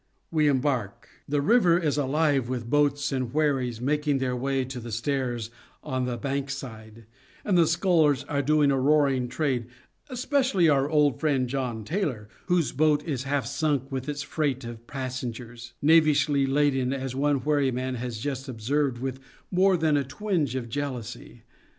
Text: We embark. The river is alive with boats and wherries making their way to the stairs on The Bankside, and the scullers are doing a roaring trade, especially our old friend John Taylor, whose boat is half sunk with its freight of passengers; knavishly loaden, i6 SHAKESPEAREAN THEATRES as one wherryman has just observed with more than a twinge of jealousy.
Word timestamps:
We 0.31 0.47
embark. 0.47 1.07
The 1.29 1.41
river 1.41 1.77
is 1.77 1.95
alive 1.95 2.49
with 2.49 2.71
boats 2.71 3.11
and 3.11 3.31
wherries 3.31 3.79
making 3.79 4.17
their 4.17 4.35
way 4.35 4.65
to 4.65 4.79
the 4.79 4.91
stairs 4.91 5.51
on 5.83 6.05
The 6.05 6.17
Bankside, 6.17 7.05
and 7.45 7.55
the 7.55 7.67
scullers 7.67 8.23
are 8.23 8.41
doing 8.41 8.71
a 8.71 8.79
roaring 8.79 9.27
trade, 9.27 9.67
especially 10.09 10.67
our 10.67 10.89
old 10.89 11.19
friend 11.19 11.47
John 11.47 11.83
Taylor, 11.83 12.29
whose 12.47 12.71
boat 12.71 13.03
is 13.07 13.25
half 13.25 13.45
sunk 13.45 13.91
with 13.91 14.09
its 14.09 14.23
freight 14.23 14.63
of 14.63 14.87
passengers; 14.87 15.73
knavishly 15.83 16.47
loaden, 16.47 16.47
i6 16.47 16.47
SHAKESPEAREAN 16.47 16.89
THEATRES 16.89 17.03
as 17.03 17.15
one 17.15 17.39
wherryman 17.41 17.95
has 17.97 18.17
just 18.17 18.49
observed 18.49 18.97
with 18.97 19.19
more 19.51 19.77
than 19.77 19.97
a 19.97 20.03
twinge 20.03 20.55
of 20.55 20.67
jealousy. 20.67 21.43